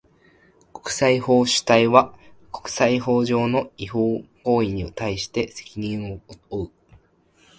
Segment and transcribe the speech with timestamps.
[0.73, 2.17] 国際法主体は、
[2.51, 6.71] 国際法上の違法行為に対して責任を負う。